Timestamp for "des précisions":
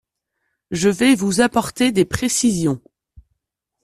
1.91-2.81